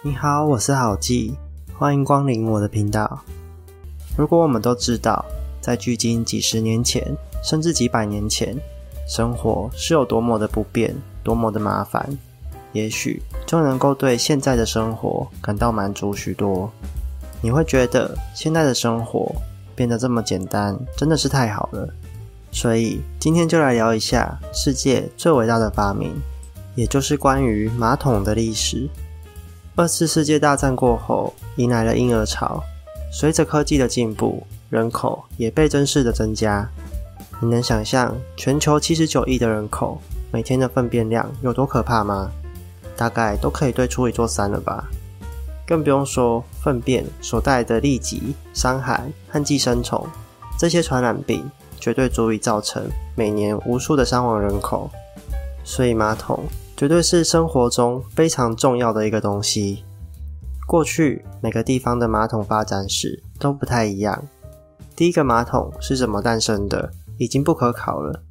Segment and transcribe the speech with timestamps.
[0.00, 1.34] 你好，我是郝记，
[1.76, 3.20] 欢迎光临我的频道。
[4.16, 5.24] 如果我们都知道，
[5.60, 7.04] 在距今几十年前，
[7.42, 8.56] 甚至几百年前，
[9.08, 10.94] 生活是有多么的不便，
[11.24, 12.16] 多么的麻烦，
[12.70, 16.70] 也许就能够对现在的生活感到满足许多。
[17.42, 19.34] 你会觉得现在的生活
[19.74, 21.92] 变得这么简单，真的是太好了。
[22.52, 26.14] 所以今天就来聊一下世界最伟大的发明，
[26.76, 28.88] 也就是关于马桶的历史。
[29.78, 32.60] 二次世界大战过后，迎来了婴儿潮，
[33.12, 36.68] 随着科技的进步，人口也倍增式的增加。
[37.40, 42.28] 你能想象全球七十九亿的人口每天的粪便量有多可怕吗？
[42.96, 44.88] 大概都可以堆出一座山了吧。
[45.64, 50.04] 更不用说粪便所带来的痢疾、伤害和寄生虫
[50.58, 51.48] 这些传染病，
[51.78, 52.82] 绝对足以造成
[53.14, 54.90] 每年无数的伤亡人口。
[55.62, 56.42] 所以马桶
[56.78, 59.84] 绝对是生活中非常重要的一个东西。
[60.64, 64.24] 过去每个地方的马桶发展史都不太一样。
[64.94, 68.22] 第一个马桶是怎么诞生的，已经不可考了。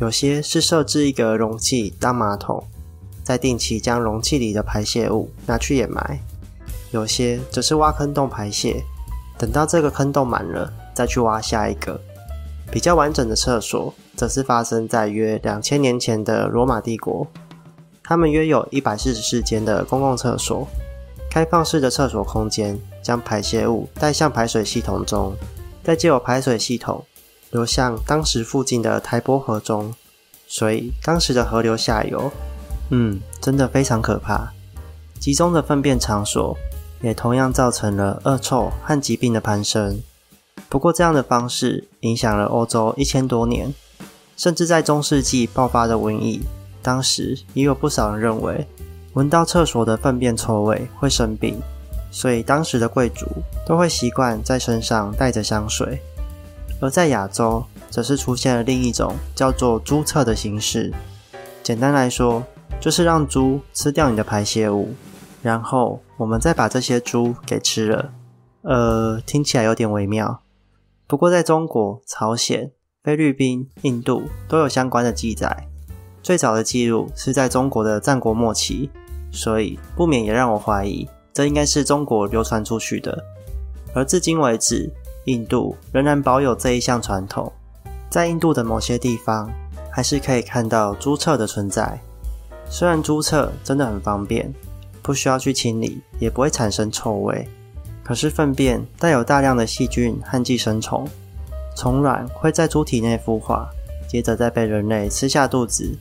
[0.00, 2.60] 有些是设置一个容器当马桶，
[3.22, 6.18] 再定期将容器里的排泄物拿去掩埋。
[6.90, 8.82] 有些则是挖坑洞排泄，
[9.38, 12.00] 等到这个坑洞满了，再去挖下一个。
[12.72, 17.24] 比较完整的厕所，则是发生在约两千年前的罗马帝国。
[18.08, 20.66] 他们约有一百四十四间的公共厕所，
[21.30, 25.36] 开放式的厕所空间，将排泄物带向排水系统中，
[25.84, 27.04] 再借由排水系统
[27.50, 29.94] 流向当时附近的台波河中。
[30.46, 32.32] 所以当时的河流下游，
[32.88, 34.54] 嗯，真的非常可怕。
[35.20, 36.56] 集中的粪便场所。
[37.00, 40.00] 也同样造成了恶臭和疾病的攀升。
[40.68, 43.72] 不过，这样的方式影响了欧洲一千多年，
[44.36, 46.40] 甚至在中世纪爆发的瘟疫，
[46.82, 48.66] 当时也有不少人认为
[49.14, 51.60] 闻到厕所的粪便臭味会生病，
[52.10, 53.26] 所以当时的贵族
[53.66, 56.00] 都会习惯在身上带着香水。
[56.80, 60.92] 而在亚洲，则是出现了另一种叫做猪厕的形式。
[61.62, 62.44] 简单来说，
[62.80, 64.94] 就是让猪吃掉你的排泄物。
[65.42, 68.12] 然后我们再把这些猪给吃了，
[68.62, 70.40] 呃，听起来有点微妙。
[71.06, 72.72] 不过在中国、朝鲜、
[73.02, 75.67] 菲律宾、印度都有相关的记载。
[76.28, 78.90] 最早的记录是在中国的战国末期，
[79.32, 83.18] 所以不免也让我怀疑，这应该是中国流传出去的。
[83.94, 84.92] 而至今为止，
[85.24, 87.50] 印度仍然保有这一项传统，
[88.10, 89.50] 在印度的某些地方
[89.90, 91.98] 还是可以看到猪厕的存在。
[92.68, 94.52] 虽然猪厕真的很方便。
[95.00, 97.48] 不需要去清理，也不会产生臭味。
[98.04, 101.08] 可是粪便带有大量的细菌和寄生虫，
[101.74, 103.70] 虫卵会在猪体内孵化，
[104.06, 105.98] 接着再被人类吃下肚子，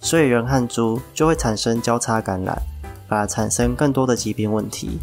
[0.00, 2.56] 所以人和猪就会产生交叉感染，
[3.08, 4.98] 反而产生更多的疾病问题。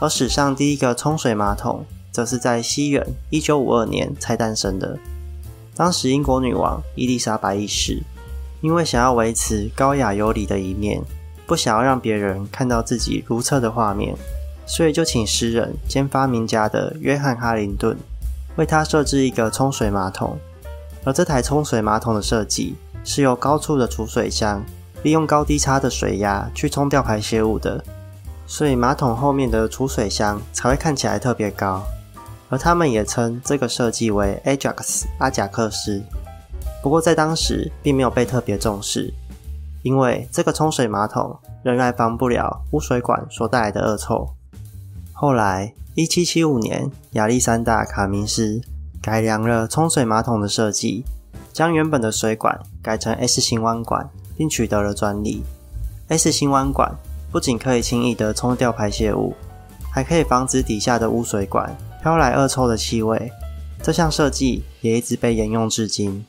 [0.00, 4.98] 而史上第一个冲水马桶，则是在西元一九五二年才诞生的。
[5.74, 8.02] 当时英国女王伊丽莎白一世，
[8.60, 11.02] 因为想要维持高雅有礼的一面。
[11.46, 14.16] 不想要让别人看到自己如厕的画面，
[14.66, 17.96] 所以就请诗人兼发明家的约翰哈林顿
[18.56, 20.36] 为他设置一个冲水马桶。
[21.04, 22.74] 而这台冲水马桶的设计
[23.06, 24.62] 是由高处的储水箱
[25.02, 27.82] 利用高低差的水压去冲掉排泄物的，
[28.46, 31.82] 所以马桶后面的储水箱才会看起来特别高。
[32.50, 36.02] 而他们也称这个设计为 Ajax 阿贾克斯。
[36.82, 39.14] 不过在当时并没有被特别重视。
[39.82, 44.28] 因为这个冲水马桶仍然防不了污水管所带来的恶臭。
[45.12, 48.60] 后来，一七七五年，亚历山大·卡明斯
[49.00, 51.04] 改良了冲水马桶的设计，
[51.56, 54.06] 将原本的水管改成 S 型弯管，
[54.36, 55.42] 并取得了专利。
[56.08, 56.94] S 型弯管
[57.32, 59.34] 不仅可以轻易地冲掉排泄物，
[59.90, 63.32] 还可以防止底下的污水管飘来恶臭的气味。
[63.82, 66.26] 这项设计也一直被沿用至今。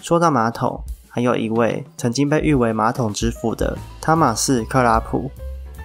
[0.00, 5.30] 说到马桶，还有一位曾经被誉为马桶之父的汤马斯·克拉普。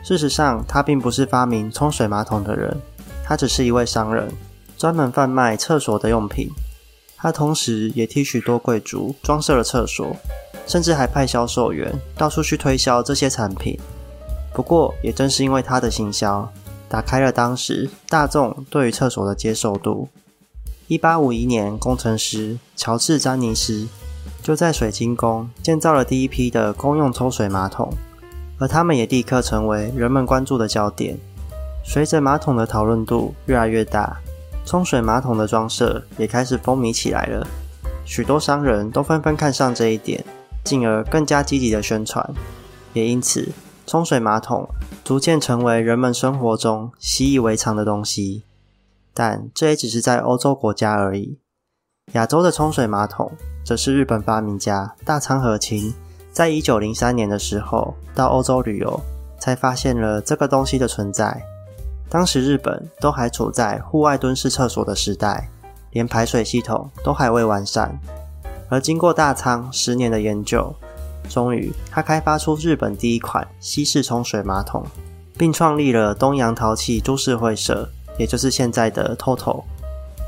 [0.02, 2.78] 事实上，他并不是发明冲水马桶的人，
[3.26, 4.32] 他只是一位商人，
[4.78, 6.50] 专门贩卖厕所的用品。
[7.22, 10.16] 他同时也替许多贵族装设了厕所，
[10.66, 13.78] 甚至还派销售员到处去推销这些产品。
[14.54, 16.50] 不过，也正是因为他的行销，
[16.88, 20.08] 打开了当时大众对于厕所的接受度。
[20.88, 23.88] 一八五一年，工程师乔治·詹尼斯。
[24.42, 27.94] 就在水晶宫建造了第一批的公用抽水马桶，
[28.58, 31.18] 而他们也立刻成为人们关注的焦点。
[31.84, 34.18] 随着马桶的讨论度越来越大，
[34.70, 37.44] 冲水马桶的装设也开始风靡起来了。
[38.06, 40.24] 许多商人都纷纷看上这一点，
[40.64, 42.24] 进而更加积极的宣传，
[42.94, 43.50] 也因此
[43.88, 44.70] 冲水马桶
[45.04, 48.44] 逐渐成为人们生活中习以为常的东西。
[49.12, 51.40] 但这也只是在欧洲国家而已。
[52.14, 53.32] 亚洲的冲水马桶，
[53.66, 55.92] 则是日本发明家大仓和清
[56.32, 59.02] 在一九零三年的时候到欧洲旅游，
[59.40, 61.44] 才发现了这个东西的存在。
[62.10, 65.50] 当时日本都还处在户外蹲式厕所的时代，
[65.92, 68.00] 连排水系统都还未完善。
[68.68, 70.74] 而经过大仓十年的研究，
[71.30, 74.84] 终于他开发出日本第一款西式冲水马桶，
[75.38, 77.90] 并创立了东洋陶器株式会社。
[78.18, 79.64] 也就是现在的 TOTO，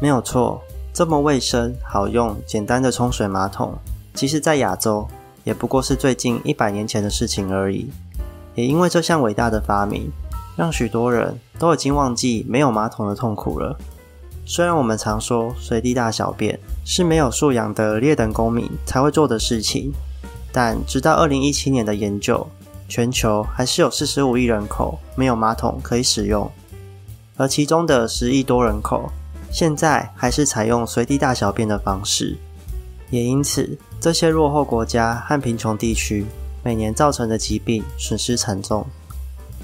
[0.01, 0.61] 没有错，
[0.93, 3.73] 这么卫生、好用、简单的冲水马桶，
[4.13, 5.05] 其实在亚洲
[5.43, 7.91] 也不过是最近一百年前的事情而已。
[8.55, 10.09] 也因为这项伟大的发明，
[10.61, 13.75] 让许多人都已经忘记没有马桶的痛苦了。
[14.45, 19.91] 虽然我们常说随地大小便是没有素养的劣等公民才会做的事情，
[20.51, 22.47] 但直到二零一七年的研究，
[22.87, 26.47] 全球还是有四十五亿人口没有马桶可以使用。
[27.37, 29.09] 而其中的十亿多人口，
[29.51, 32.37] 现在还是采用随地大小便的方式，
[33.09, 36.23] 也因此，这些落后国家和贫穷地区
[36.63, 38.85] 每年造成的疾病损失惨重。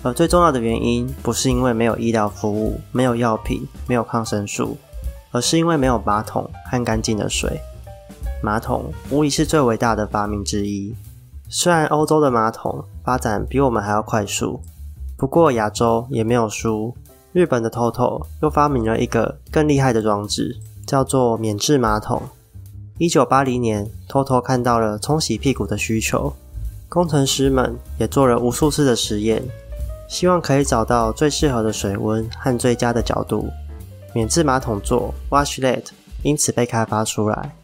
[0.04, 4.78] 而最重要的原因，不是因为没有医疗服务、没有药品、没有抗生素，
[5.32, 7.60] 而是因为没有马桶和干净的水。
[8.42, 10.96] 马桶无疑是最伟大的发明之一。
[11.50, 14.62] 虽然欧洲的马桶发展比我们还要快速，
[15.18, 16.96] 不过亚洲也没有输。
[17.34, 20.56] 日本的 TOTO 又发明了一个更厉害的装置，
[20.86, 22.22] 叫做免治马桶。
[22.98, 26.34] 一九八零年，TOTO 看到了冲洗屁股的需求，
[26.90, 29.44] 工程师们也做了无数次的实验，
[30.08, 33.50] 希望可以找到最适合的水温和最佳的角度。
[34.14, 35.84] 免治马桶座 Washlet
[36.24, 37.56] 因此被开发出来。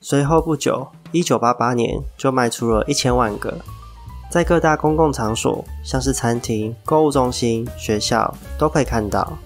[0.00, 3.54] 随后不久，一九八八年就卖出了一千万个。
[4.30, 9.38] 在各大公共场所，像是餐厅、购物中心、学校，都可以看到。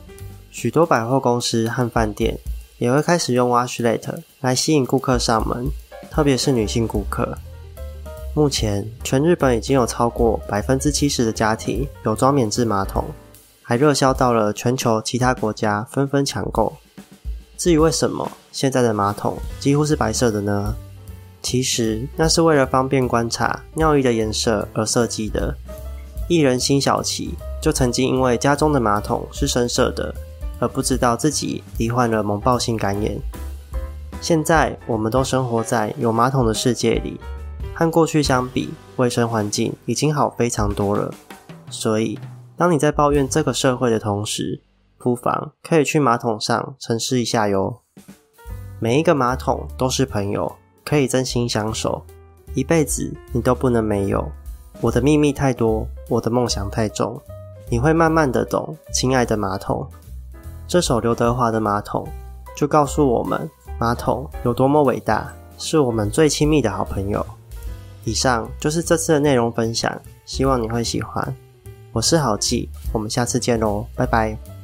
[0.51, 2.39] 许多百货公司和饭店
[2.79, 5.69] 也会开始用 Washlet 来吸引顾客上门，
[6.11, 7.37] 特别是女性顾客。
[8.35, 13.05] 目前，全日本已经有超过百分之七十的家庭有装免治马桶，
[13.63, 16.73] 还热销到了全球其他国家，纷纷抢购。
[17.57, 20.75] 至于为什么现在的马桶几乎是白色的呢？
[21.43, 25.55] 其实那是为了方便观察尿液的颜色而设计的。
[26.29, 30.15] 艺人辛晓琪就曾经因为家中的马桶是深色的，
[30.61, 33.19] 而不知道自己罹患了脓爆性肝炎。
[34.21, 37.19] 现在我们都生活在有马桶的世界里，
[37.79, 41.15] 和过去相比，卫生环境已经好非常多了。
[41.71, 42.19] 所以，
[42.57, 44.61] 当你在抱怨这个社会的同时，
[44.99, 47.83] 不妨可以去马桶上沉思一下哟。
[48.81, 50.57] 每一个马桶都是朋友。
[50.85, 52.03] 可以真心相守，
[52.55, 54.27] 一辈子你都不能没有。
[54.81, 57.21] 我的秘密太多，我的梦想太重，
[57.71, 59.87] 你会慢慢的懂，亲爱的马桶。
[60.67, 62.09] 这首刘德华的《马桶》
[62.59, 67.27] 就告诉我们，马桶有多么伟大，是我们最亲密的好朋友。
[68.09, 71.37] 以上就是这次的内容分享，希望你会喜欢。
[71.93, 74.58] 我是好记，我们下次见喽，拜拜。